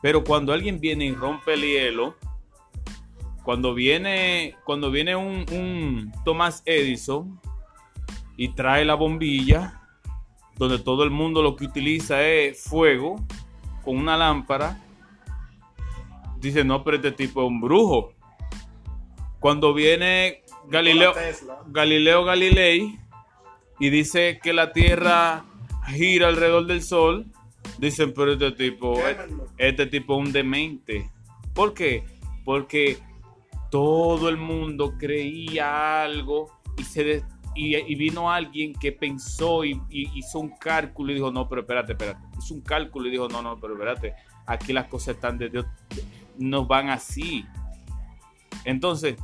[0.00, 2.14] Pero cuando alguien viene y rompe el hielo,
[3.42, 7.40] cuando viene, cuando viene un, un Thomas Edison
[8.36, 9.82] y trae la bombilla,
[10.54, 13.16] donde todo el mundo lo que utiliza es fuego
[13.84, 14.80] con una lámpara,
[16.38, 18.12] dice, no, pero este tipo es un brujo.
[19.40, 21.14] Cuando viene Galileo,
[21.68, 22.98] Galileo Galilei
[23.80, 25.44] y dice que la Tierra
[25.86, 27.26] gira alrededor del Sol,
[27.78, 28.98] dicen, pero este tipo,
[29.56, 31.10] este tipo es un demente.
[31.54, 32.04] ¿Por qué?
[32.44, 32.98] Porque
[33.70, 37.22] todo el mundo creía algo y se
[37.54, 42.20] y, vino alguien que pensó y, hizo un cálculo y dijo, no, pero espérate, espérate.
[42.38, 44.14] Hizo un cálculo y dijo, no, no, pero espérate,
[44.46, 45.66] aquí las cosas están de Dios,
[46.36, 47.44] no van así.
[48.64, 49.16] Entonces,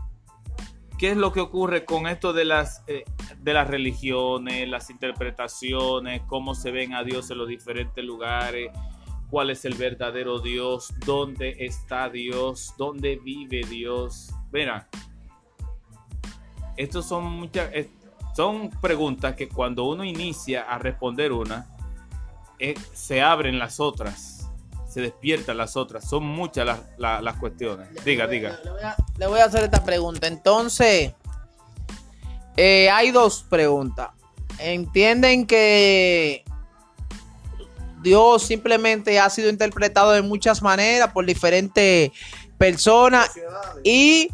[0.98, 3.04] ¿Qué es lo que ocurre con esto de las, eh,
[3.38, 8.70] de las religiones, las interpretaciones, cómo se ven a Dios en los diferentes lugares?
[9.28, 10.94] ¿Cuál es el verdadero Dios?
[11.04, 12.74] ¿Dónde está Dios?
[12.78, 14.32] ¿Dónde vive Dios?
[14.52, 14.88] Mira,
[16.76, 17.70] estos son muchas,
[18.36, 21.66] son preguntas que cuando uno inicia a responder una,
[22.60, 24.33] eh, se abren las otras
[24.94, 26.08] se despiertan las otras.
[26.08, 27.88] Son muchas las, las, cuestiones.
[28.04, 28.60] Diga, diga.
[29.18, 30.28] Le voy, a, hacer esta pregunta.
[30.28, 31.12] Entonces,
[32.56, 34.10] eh, hay dos preguntas.
[34.60, 36.44] ¿Entienden que
[38.02, 42.12] Dios simplemente ha sido interpretado de muchas maneras por diferentes
[42.56, 43.32] personas
[43.82, 44.28] y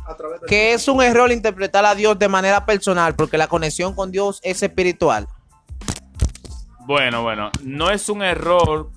[0.47, 4.41] que es un error interpretar a Dios de manera personal porque la conexión con Dios
[4.43, 5.27] es espiritual?
[6.81, 8.91] Bueno, bueno, no es un error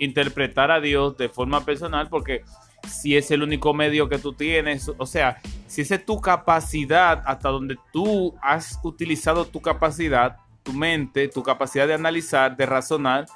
[0.00, 2.42] interpretar a Dios de forma personal porque
[2.88, 7.22] si es el único medio que tú tienes, o sea, si esa es tu capacidad,
[7.26, 13.26] hasta donde tú has utilizado tu capacidad, tu mente, tu capacidad de analizar, de razonar,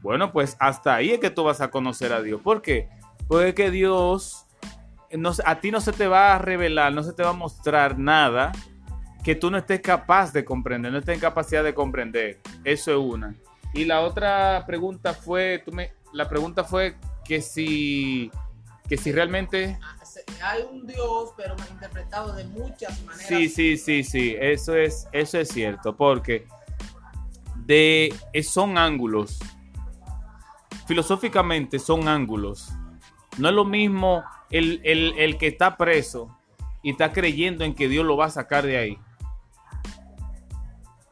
[0.00, 2.40] bueno, pues hasta ahí es que tú vas a conocer a Dios.
[2.40, 2.88] ¿Por qué?
[3.26, 4.46] Porque que Dios
[5.10, 7.98] no, a ti no se te va a revelar, no se te va a mostrar
[7.98, 8.52] nada
[9.22, 12.40] que tú no estés capaz de comprender, no estés en capacidad de comprender.
[12.64, 13.34] Eso es una.
[13.72, 18.30] Y la otra pregunta fue, tú me, la pregunta fue que si,
[18.88, 19.78] que si realmente...
[20.42, 23.26] Hay un Dios, pero interpretado de muchas maneras.
[23.26, 26.46] Sí, sí, sí, sí, eso es, eso es cierto, porque
[27.66, 29.40] de, son ángulos.
[30.86, 32.70] Filosóficamente son ángulos.
[33.38, 36.38] No es lo mismo el, el que está preso
[36.82, 38.98] y está creyendo en que Dios lo va a sacar de ahí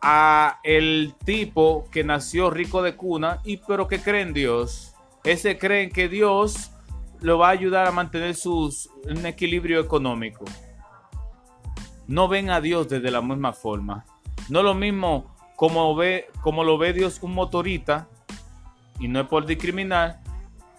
[0.03, 4.91] a el tipo que nació rico de cuna y pero que cree en Dios
[5.25, 6.71] ese creen que Dios
[7.21, 10.45] lo va a ayudar a mantener sus, un equilibrio económico.
[12.09, 14.05] No ven a Dios desde la misma forma.
[14.49, 18.09] No lo mismo como, ve, lo ve Dios un motorista,
[18.99, 20.21] y no es por discriminar,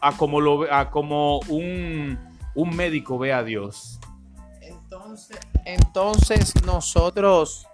[0.02, 2.20] a como, lo, a como un,
[2.56, 4.00] un médico ve a Dios.
[5.66, 7.66] Entonces nosotros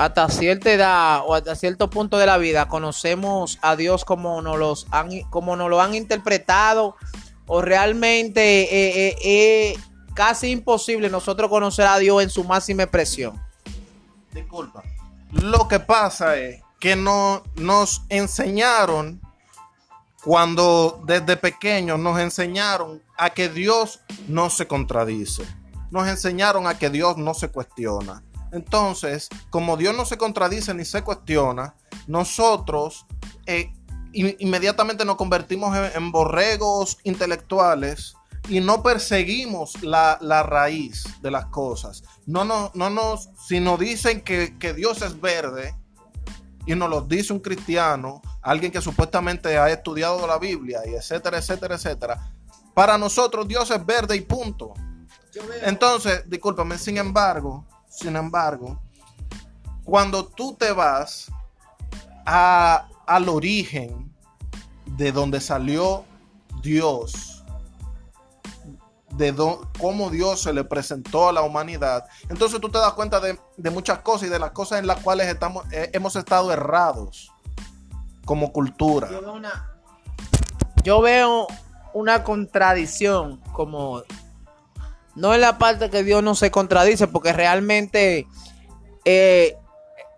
[0.00, 4.58] hasta cierta edad o hasta cierto punto de la vida conocemos a Dios como nos,
[4.58, 6.96] los han, como nos lo han interpretado
[7.46, 9.78] o realmente es eh, eh, eh,
[10.14, 13.38] casi imposible nosotros conocer a Dios en su máxima expresión.
[14.32, 14.82] Disculpa.
[15.32, 19.20] Lo que pasa es que no, nos enseñaron
[20.24, 25.42] cuando desde pequeños nos enseñaron a que Dios no se contradice.
[25.90, 30.84] Nos enseñaron a que Dios no se cuestiona entonces, como Dios no se contradice ni
[30.84, 31.74] se cuestiona,
[32.06, 33.06] nosotros
[33.46, 33.72] eh,
[34.12, 38.14] inmediatamente nos convertimos en, borregos intelectuales
[38.48, 42.02] y no perseguimos la, la raíz de las cosas.
[42.26, 45.74] No, no, no nos, si nos dicen que, que Dios es verde
[46.66, 51.38] y nos lo dice un cristiano, alguien que supuestamente ha estudiado la Biblia y etcétera,
[51.38, 52.32] etcétera, etcétera,
[52.74, 54.74] para nosotros Dios es verde y punto.
[55.62, 58.80] Entonces, discúlpame, sin embargo, sin embargo,
[59.84, 61.30] cuando tú te vas
[62.24, 64.14] a, al origen
[64.86, 66.04] de donde salió
[66.62, 67.44] Dios,
[69.10, 69.34] de
[69.78, 73.36] cómo Dios se le presentó a la humanidad, entonces tú te das cuenta de,
[73.70, 77.32] muchas cosas y de las cosas en las cuales estamos, eh, hemos estado errados
[78.24, 79.10] como cultura.
[79.10, 79.80] Yo veo, una,
[80.84, 81.46] yo veo
[81.92, 84.02] una contradicción como
[85.14, 88.26] no en la parte que Dios no se contradice, porque realmente
[89.04, 89.56] eh,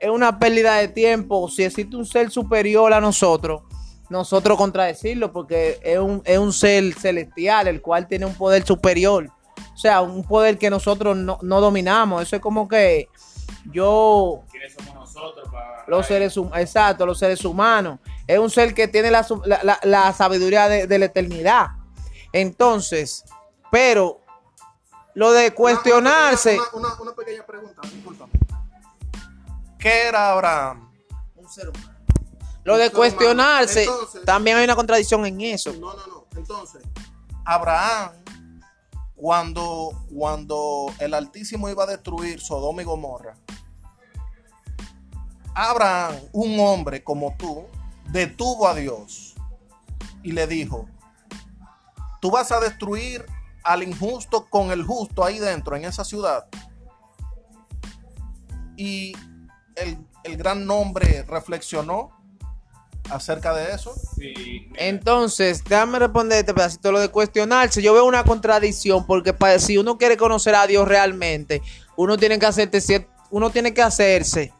[0.00, 1.48] es una pérdida de tiempo.
[1.48, 3.62] Si existe un ser superior a nosotros,
[4.10, 9.28] nosotros contradecirlo, porque es un, es un ser celestial, el cual tiene un poder superior.
[9.74, 12.22] O sea, un poder que nosotros no, dominamos.
[12.22, 13.08] Eso es como que
[13.72, 14.42] yo...
[14.50, 15.48] ¿Quiénes somos nosotros?
[15.50, 15.84] Para...
[15.86, 17.98] Los seres exacto, los seres humanos.
[18.26, 19.26] Es un ser que tiene la,
[19.82, 21.68] la, sabiduría de, de la eternidad.
[22.32, 23.24] Entonces,
[23.70, 24.21] pero
[25.14, 26.58] lo de cuestionarse.
[26.72, 28.32] Una, pequeña pregunta, discúlpame.
[29.78, 30.90] ¿Qué era Abraham?
[31.36, 31.92] Un ser humano.
[32.64, 33.88] Lo de cuestionarse,
[34.24, 35.72] también hay una contradicción en eso.
[35.72, 36.26] No, no, no.
[36.36, 36.82] Entonces,
[37.44, 38.12] Abraham,
[39.16, 43.36] cuando, cuando el Altísimo iba a destruir Sodoma y Gomorra,
[45.54, 47.66] Abraham, un hombre como tú,
[48.10, 49.34] detuvo a Dios
[50.22, 50.88] y le dijo,
[52.20, 53.26] tú vas a destruir
[53.64, 56.46] al injusto con el justo ahí dentro, en esa ciudad.
[58.76, 59.12] Y
[59.76, 59.98] el,
[60.36, 62.10] gran nombre reflexionó
[63.10, 63.92] acerca de eso.
[64.76, 67.82] Entonces, déjame responder este pedacito, lo de cuestionarse.
[67.82, 71.60] Yo veo una contradicción porque si uno quiere conocer a Dios realmente,
[71.96, 74.52] uno tiene que hacerte, uno tiene que hacerse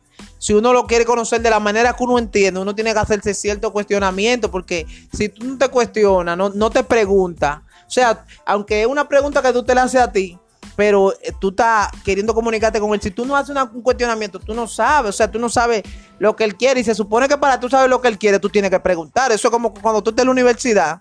[0.43, 3.33] si uno lo quiere conocer de la manera que uno entiende, uno tiene que hacerse
[3.33, 7.61] cierto cuestionamiento, porque si tú no te cuestionas, no, no te preguntas,
[7.93, 10.39] sea, aunque es una pregunta que tú te la haces a ti,
[10.77, 13.01] pero eh, tú estás queriendo comunicarte con él.
[13.01, 15.83] Si tú no haces un cuestionamiento, tú no sabes, o sea, tú no sabes
[16.19, 16.81] lo que él quiere.
[16.81, 19.33] Y se supone que para tú saber lo que él quiere, tú tienes que preguntar.
[19.33, 21.01] Eso es como cuando tú estás en la universidad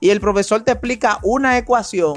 [0.00, 2.14] y el profesor te explica una ecuación.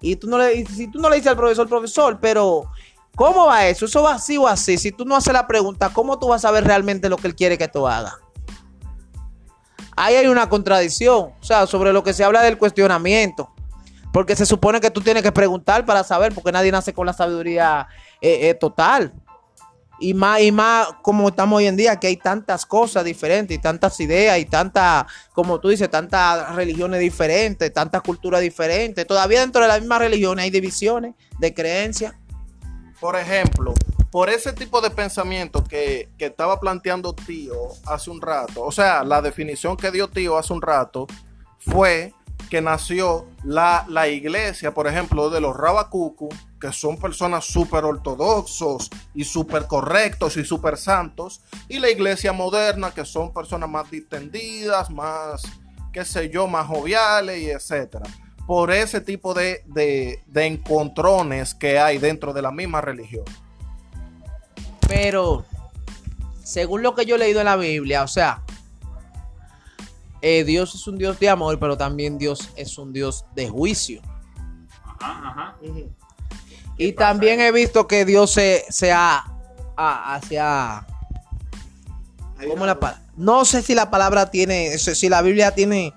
[0.00, 2.70] Y tú no le, si tú no le dices al profesor, profesor, pero
[3.14, 3.84] ¿cómo va eso?
[3.84, 4.78] ¿Eso va así o así?
[4.78, 7.34] Si tú no haces la pregunta, ¿cómo tú vas a saber realmente lo que él
[7.34, 8.14] quiere que tú hagas?
[10.00, 13.50] Ahí hay una contradicción, o sea, sobre lo que se habla del cuestionamiento.
[14.12, 17.12] Porque se supone que tú tienes que preguntar para saber, porque nadie nace con la
[17.12, 17.86] sabiduría
[18.20, 19.12] eh, eh, total.
[20.00, 23.60] Y más, y más como estamos hoy en día, que hay tantas cosas diferentes, y
[23.60, 29.06] tantas ideas, y tantas, como tú dices, tantas religiones diferentes, tantas culturas diferentes.
[29.06, 32.14] Todavía dentro de la misma religión hay divisiones de creencias.
[32.98, 33.74] Por ejemplo,
[34.10, 37.54] por ese tipo de pensamiento que, estaba planteando Tío
[37.86, 41.06] hace un rato, o sea, la definición que dio Tío hace un rato
[41.58, 42.12] fue
[42.48, 46.28] que nació la, la iglesia, por ejemplo, de los Rabacucu,
[46.60, 52.92] que son personas súper ortodoxos y súper correctos y súper santos, y la iglesia moderna,
[52.92, 55.42] que son personas más distendidas, más,
[55.92, 58.04] qué sé yo, más joviales y etcétera.
[58.46, 63.24] Por ese tipo de, de, de encontrones que hay dentro de la misma religión.
[64.90, 65.44] Pero,
[66.42, 68.42] según lo que yo he leído en la Biblia, o sea,
[70.20, 74.02] eh, Dios es un Dios de amor, pero también Dios es un Dios de juicio.
[74.98, 75.56] Ajá, ajá.
[76.76, 79.24] Y también he visto que Dios se, se ha,
[79.76, 80.84] hacia...
[82.48, 85.94] ¿Cómo la No sé si la palabra tiene, si la Biblia tiene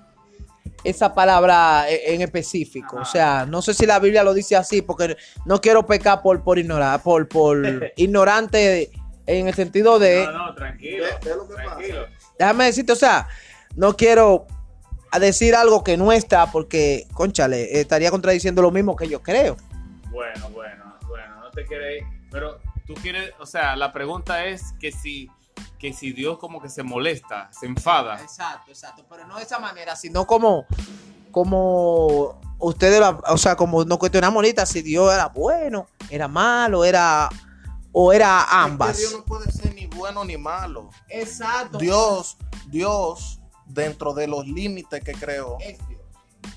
[0.84, 2.96] esa palabra e, en específico.
[2.96, 6.42] O sea, no sé si la Biblia lo dice así, porque no quiero pecar por,
[6.42, 8.90] por ignorar, por, por ignorante
[9.26, 10.24] en el sentido de.
[10.26, 11.04] No, no, tranquilo.
[11.20, 12.06] tranquilo.
[12.38, 13.28] Déjame decirte, o sea,
[13.76, 14.46] no quiero
[15.20, 19.56] decir algo que no está, porque, conchale, estaría contradiciendo lo mismo que yo creo.
[20.10, 22.04] Bueno, bueno, bueno, no te quieres.
[22.30, 25.30] Pero tú quieres, o sea, la pregunta es que si
[25.84, 28.18] que si Dios como que se molesta, se enfada.
[28.18, 30.64] Exacto, exacto, pero no de esa manera, sino como,
[31.30, 37.28] como ustedes, o sea, como nos cuestionamos ahorita si Dios era bueno, era malo, era
[37.92, 38.96] o era ambas.
[38.96, 40.88] Dios no puede ser ni bueno ni malo.
[41.10, 41.76] Exacto.
[41.76, 45.58] Dios, Dios, dentro de los límites que creó,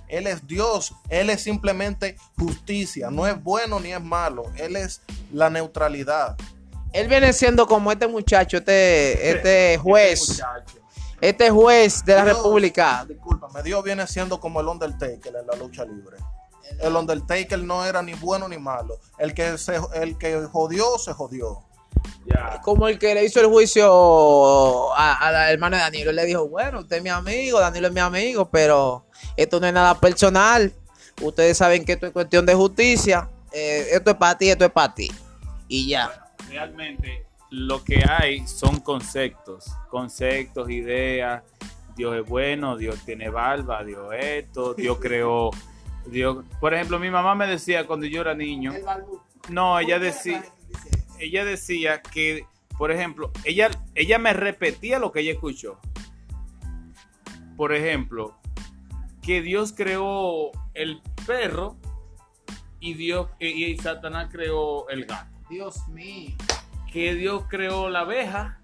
[0.07, 5.01] Él es Dios, Él es simplemente justicia, no es bueno ni es malo, Él es
[5.33, 6.37] la neutralidad.
[6.93, 10.41] Él viene siendo como este muchacho, este, este juez.
[11.19, 13.05] Este juez de la República.
[13.07, 16.17] Discúlpame, Dios viene siendo como el Undertaker en la lucha libre.
[16.79, 18.99] El Undertaker no era ni bueno ni malo.
[19.17, 21.63] El que, se, el que jodió, se jodió.
[22.25, 22.61] Ya.
[22.63, 26.09] Como el que le hizo el juicio a, a la hermana de Danilo.
[26.11, 29.65] Él le dijo, bueno, usted es mi amigo, Danilo es mi amigo, pero esto no
[29.65, 30.71] es nada personal.
[31.21, 33.29] Ustedes saben que esto es cuestión de justicia.
[33.51, 35.11] Eh, esto es para ti, esto es para ti.
[35.67, 36.26] Y ya.
[36.49, 41.43] Realmente lo que hay son conceptos, conceptos, ideas.
[41.95, 45.49] Dios es bueno, Dios tiene barba, Dios esto, Dios creó,
[46.05, 46.45] Dios.
[46.59, 48.73] Por ejemplo, mi mamá me decía cuando yo era niño,
[49.49, 50.43] no, ella decía,
[51.19, 52.45] ella decía que,
[52.77, 55.79] por ejemplo, ella, ella me repetía lo que ella escuchó.
[57.55, 58.37] Por ejemplo,
[59.23, 61.77] que Dios creó el perro
[62.79, 65.36] y Dios y, y Satanás creó el gato.
[65.49, 66.35] Dios mío.
[66.91, 68.59] Que Dios creó la abeja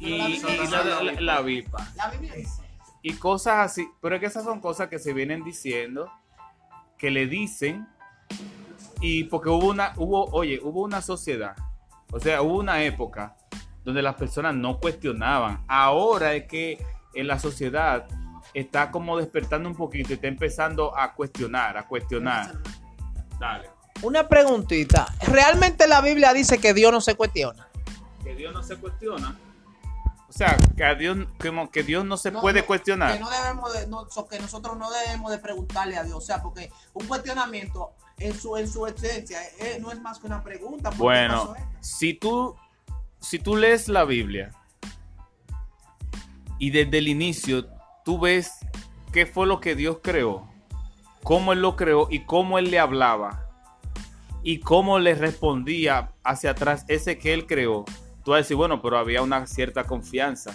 [0.00, 1.88] y, la y la, dice- la- la- la avispa.
[1.96, 2.62] La Biblia dice.
[3.02, 3.88] Y cosas así.
[4.00, 6.10] Pero es que esas son cosas que se vienen diciendo,
[6.98, 7.86] que le dicen.
[9.00, 11.54] Y porque hubo una, hubo, oye, hubo una sociedad.
[12.10, 13.36] O sea, hubo una época
[13.84, 15.62] donde las personas no cuestionaban.
[15.68, 18.06] Ahora es que en la sociedad
[18.54, 22.54] está como despertando un poquito y está empezando a cuestionar, a cuestionar.
[23.38, 23.68] Dale.
[24.04, 25.06] Una preguntita.
[25.22, 27.66] ¿Realmente la Biblia dice que Dios no se cuestiona?
[28.22, 29.34] Que Dios no se cuestiona.
[30.28, 33.14] O sea, que a Dios, como que Dios no se No, puede no, cuestionar.
[33.14, 36.42] Que no debemos de, no, que nosotros no debemos de preguntarle a Dios, o sea,
[36.42, 40.90] porque un cuestionamiento en su en su esencia eh, no es más que una pregunta.
[40.90, 42.56] ¿por qué Bueno, si tú,
[43.20, 44.50] si tú lees la Biblia
[46.58, 47.66] y desde el inicio
[48.04, 48.52] tú ves
[49.12, 50.46] qué fue lo que Dios creó,
[51.22, 53.43] cómo Él lo creó y cómo Él le hablaba
[54.44, 57.84] y cómo le respondía hacia atrás ese que Él creó,
[58.22, 60.54] tú vas a decir, bueno, pero había una cierta confianza.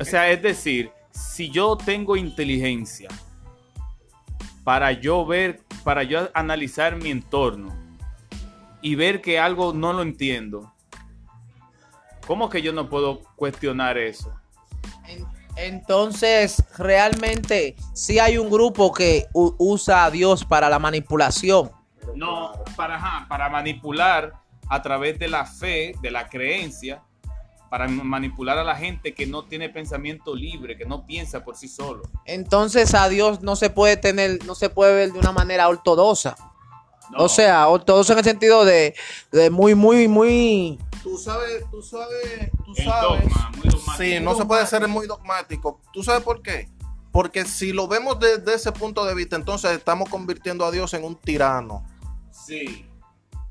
[0.00, 3.08] O sea, es decir, si yo tengo inteligencia
[4.64, 7.84] para yo ver, para yo analizar mi entorno,
[8.84, 10.70] y ver que algo no lo entiendo,
[12.26, 14.38] ¿cómo que yo no puedo cuestionar eso?
[15.56, 21.70] En- Entonces, realmente sí hay un grupo que usa a Dios para la manipulación.
[22.14, 24.32] No, para, para manipular
[24.68, 27.02] a través de la fe, de la creencia,
[27.70, 31.66] para manipular a la gente que no tiene pensamiento libre, que no piensa por sí
[31.68, 32.02] solo.
[32.24, 36.36] Entonces a Dios no se puede tener, no se puede ver de una manera ortodoxa.
[37.10, 38.94] No, O sea, ortodoxa en el sentido de,
[39.32, 40.78] de muy, muy, muy...
[41.02, 43.22] Tú sabes, tú sabes, tú el sabes.
[43.24, 43.94] dogma, muy dogmático.
[43.98, 45.80] Sí, no se puede ser muy dogmático.
[45.92, 46.70] ¿Tú sabes por qué?
[47.12, 51.04] Porque si lo vemos desde ese punto de vista, entonces estamos convirtiendo a Dios en
[51.04, 51.86] un tirano.
[52.30, 52.86] Sí,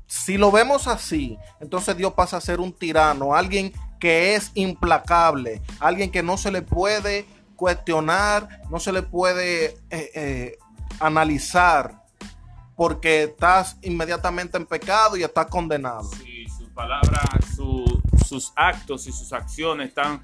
[0.06, 5.62] Si lo vemos así, entonces Dios pasa a ser un tirano, alguien que es implacable,
[5.80, 7.24] alguien que no se le puede
[7.56, 10.58] cuestionar, no se le puede eh, eh,
[11.00, 12.03] analizar,
[12.76, 16.04] porque estás inmediatamente en pecado y estás condenado.
[16.24, 20.22] sí, sus palabras, su- sus actos y sus acciones están,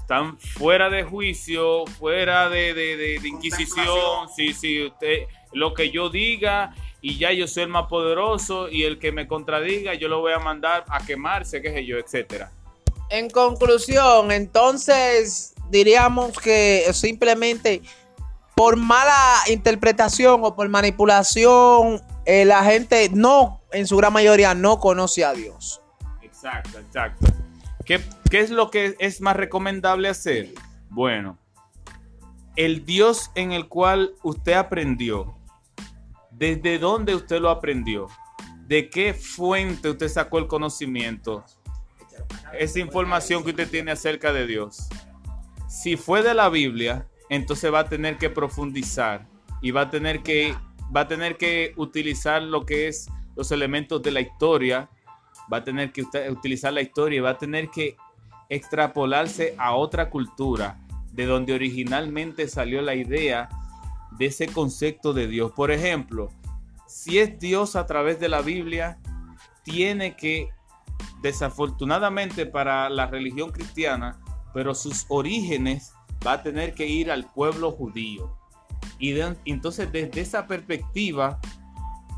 [0.00, 4.28] están fuera de juicio, fuera de, de- de- de inquisición.
[4.34, 8.82] Sí, sí, usted, lo que yo diga y ya yo soy el más poderoso y
[8.84, 12.50] el que me contradiga yo lo voy a mandar a quemarse, qué sé yo, etcétera.
[13.10, 17.80] En conclusión, entonces diríamos que simplemente
[18.56, 24.80] por mala interpretación o por manipulación, eh, la gente no, en su gran mayoría, no
[24.80, 25.82] conoce a Dios.
[26.22, 27.26] Exacto, exacto.
[27.84, 28.00] ¿Qué,
[28.30, 30.54] qué es lo que es más recomendable hacer?
[30.88, 31.38] Bueno,
[32.56, 35.36] el Dios en el cual usted aprendió,
[36.30, 38.06] ¿desde dónde usted lo aprendió?
[38.66, 41.44] ¿De qué fuente usted sacó el conocimiento?
[42.58, 44.88] Esa información que usted tiene acerca de Dios.
[45.68, 49.26] Si fue de la Biblia, entonces va a tener que profundizar
[49.62, 50.54] y va a tener que,
[50.94, 54.88] va a tener que utilizar lo que es los elementos de la historia
[55.52, 57.96] va a tener que utilizar la historia y va a tener que
[58.48, 60.78] extrapolarse a otra cultura
[61.12, 63.48] de donde originalmente salió la idea
[64.18, 65.52] de ese concepto de Dios.
[65.52, 66.30] Por ejemplo,
[66.86, 68.98] si es Dios a través de la Biblia,
[69.62, 70.50] tiene que,
[71.22, 74.18] desafortunadamente para la religión cristiana,
[74.52, 75.92] pero sus orígenes
[76.24, 78.36] va a tener que ir al pueblo judío.
[78.98, 81.40] Y de- entonces desde esa perspectiva,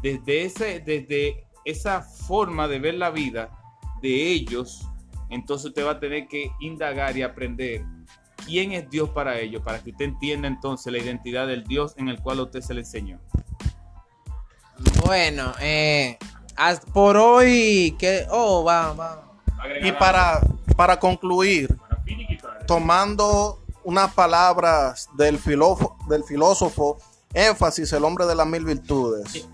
[0.02, 3.50] desde, ese, desde esa forma de ver la vida
[4.02, 4.86] de ellos,
[5.30, 7.84] entonces usted va a tener que indagar y aprender
[8.46, 12.08] quién es Dios para ellos, para que usted entienda entonces la identidad del Dios en
[12.08, 13.18] el cual a usted se le enseñó.
[15.04, 16.16] Bueno, eh,
[16.92, 19.24] por hoy, que, oh, va, va.
[19.82, 20.40] Y para,
[20.76, 21.76] para concluir,
[22.66, 26.98] tomando unas palabras del filósofo, del filósofo
[27.32, 29.46] Énfasis, el hombre de las mil virtudes.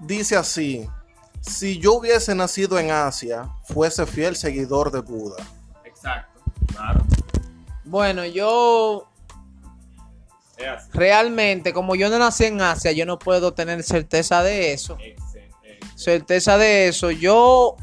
[0.00, 0.88] Dice así,
[1.40, 5.36] si yo hubiese nacido en Asia, fuese fiel seguidor de Buda.
[5.84, 7.04] Exacto, claro.
[7.84, 9.06] Bueno, yo
[10.92, 14.98] realmente, como yo no nací en Asia, yo no puedo tener certeza de eso.
[15.00, 15.78] Excelente.
[15.94, 17.12] certeza de eso.
[17.12, 17.76] Yo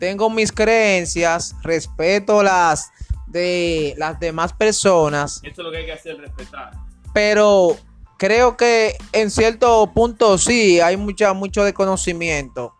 [0.00, 2.90] tengo mis creencias, respeto las
[3.32, 6.72] de las demás personas, Eso es lo que hay que hacer, respetar.
[7.12, 7.76] pero
[8.18, 12.74] creo que en cierto punto sí hay mucha mucho desconocimiento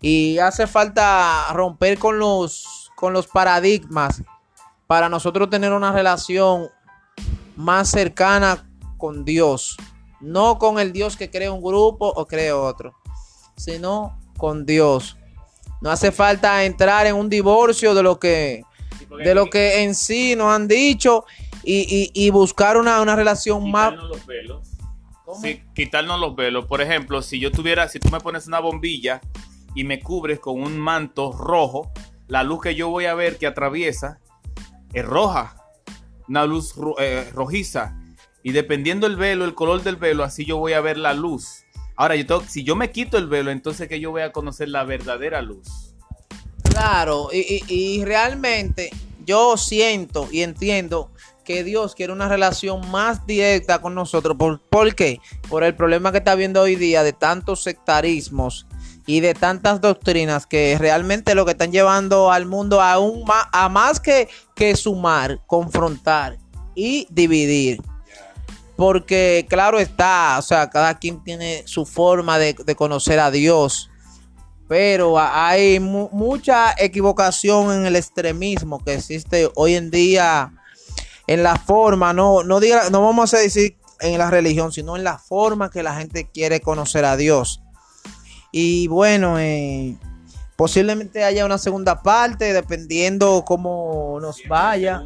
[0.00, 4.22] y hace falta romper con los con los paradigmas
[4.86, 6.68] para nosotros tener una relación
[7.56, 9.76] más cercana con Dios,
[10.20, 12.94] no con el Dios que crea un grupo o crea otro,
[13.56, 15.16] sino con Dios.
[15.80, 18.62] No hace falta entrar en un divorcio de lo que
[19.24, 21.24] de lo que en sí nos han dicho
[21.62, 21.80] y,
[22.14, 24.68] y- y buscar una, una relación más quitarnos los velos.
[25.24, 25.40] ¿Cómo?
[25.40, 26.66] Sí, quitarnos los velos.
[26.66, 29.20] Por ejemplo, si yo tuviera, si tú me pones una bombilla
[29.74, 31.90] y me cubres con un manto rojo,
[32.28, 34.20] la luz que yo voy a ver que atraviesa
[34.92, 35.56] es roja,
[36.28, 37.96] una luz ro- eh, rojiza.
[38.44, 41.64] Y dependiendo el velo, el color del velo, así yo voy a ver la luz.
[41.96, 44.68] Ahora, yo tengo- si yo me quito el velo, entonces que yo voy a conocer
[44.68, 45.95] la verdadera luz.
[46.76, 48.90] Claro, y, y- realmente
[49.24, 51.10] yo siento y entiendo
[51.42, 54.36] que Dios quiere una relación más directa con nosotros.
[54.36, 55.18] ¿Por, ¿por qué?
[55.48, 58.66] Por el problema que está habiendo hoy día de tantos sectarismos
[59.06, 63.70] y de tantas doctrinas que realmente lo que están llevando al mundo aún más, a
[63.70, 66.36] más que, que sumar, confrontar
[66.74, 67.80] y dividir.
[68.76, 73.88] Porque claro está, o sea, cada quien tiene su forma de, de conocer a Dios.
[74.68, 80.52] Pero hay mu- mucha equivocación en el extremismo que existe hoy en día
[81.28, 85.04] en la forma, no, no, diga, no vamos a decir en la religión, sino en
[85.04, 87.62] la forma que la gente quiere conocer a Dios.
[88.52, 89.96] Y bueno, eh,
[90.56, 95.02] posiblemente haya una segunda parte, dependiendo cómo nos vaya.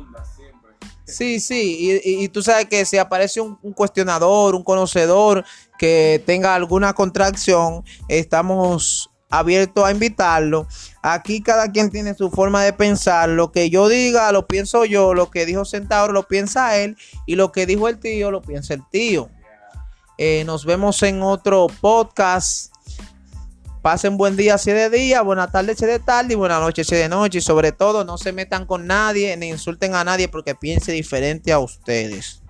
[1.07, 5.45] Sí, sí, y, y- y tú sabes que si aparece un, un cuestionador, un conocedor
[5.79, 10.66] que tenga alguna contracción, estamos abiertos a invitarlo.
[11.03, 13.28] Aquí cada quien tiene su forma de pensar.
[13.28, 17.37] Lo que yo diga lo pienso yo, lo que dijo Centauro lo piensa él y
[17.37, 19.31] lo que dijo el tío lo piensa el tío.
[20.18, 22.74] Eh, nos vemos en otro podcast.
[23.81, 26.95] Pasen buen día si de día, buena tarde si de tarde y buena noche si
[26.95, 27.39] de noche.
[27.39, 31.51] Y sobre todo no se metan con nadie ni insulten a nadie porque piense diferente
[31.51, 32.43] a ustedes.